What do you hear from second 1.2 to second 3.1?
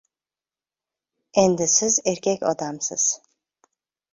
—Endi, siz erkak odamsiz.